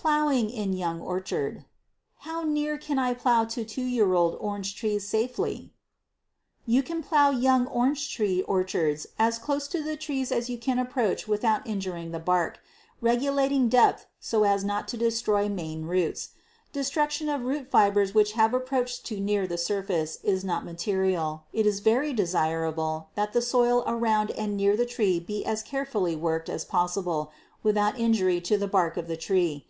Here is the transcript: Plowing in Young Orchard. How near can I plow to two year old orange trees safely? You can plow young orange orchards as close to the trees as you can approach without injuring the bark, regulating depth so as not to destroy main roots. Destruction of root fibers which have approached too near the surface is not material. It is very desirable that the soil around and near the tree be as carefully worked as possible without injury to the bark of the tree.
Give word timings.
Plowing 0.00 0.48
in 0.48 0.72
Young 0.74 1.00
Orchard. 1.00 1.64
How 2.20 2.44
near 2.44 2.78
can 2.78 3.00
I 3.00 3.14
plow 3.14 3.44
to 3.46 3.64
two 3.64 3.82
year 3.82 4.14
old 4.14 4.36
orange 4.40 4.76
trees 4.76 5.08
safely? 5.08 5.72
You 6.64 6.84
can 6.84 7.02
plow 7.02 7.30
young 7.30 7.66
orange 7.66 8.18
orchards 8.46 9.08
as 9.18 9.40
close 9.40 9.66
to 9.68 9.82
the 9.82 9.96
trees 9.96 10.30
as 10.30 10.48
you 10.48 10.56
can 10.56 10.78
approach 10.78 11.26
without 11.26 11.66
injuring 11.66 12.12
the 12.12 12.20
bark, 12.20 12.60
regulating 13.00 13.68
depth 13.68 14.06
so 14.20 14.44
as 14.44 14.62
not 14.64 14.86
to 14.88 14.96
destroy 14.96 15.48
main 15.48 15.84
roots. 15.86 16.30
Destruction 16.72 17.28
of 17.28 17.42
root 17.42 17.68
fibers 17.68 18.14
which 18.14 18.32
have 18.32 18.54
approached 18.54 19.04
too 19.04 19.18
near 19.18 19.48
the 19.48 19.58
surface 19.58 20.20
is 20.22 20.44
not 20.44 20.64
material. 20.64 21.42
It 21.52 21.66
is 21.66 21.80
very 21.80 22.12
desirable 22.12 23.10
that 23.16 23.32
the 23.32 23.42
soil 23.42 23.82
around 23.84 24.30
and 24.30 24.56
near 24.56 24.76
the 24.76 24.86
tree 24.86 25.18
be 25.18 25.44
as 25.44 25.60
carefully 25.60 26.14
worked 26.14 26.48
as 26.48 26.64
possible 26.64 27.32
without 27.64 27.98
injury 27.98 28.40
to 28.42 28.56
the 28.56 28.68
bark 28.68 28.96
of 28.96 29.08
the 29.08 29.16
tree. 29.16 29.64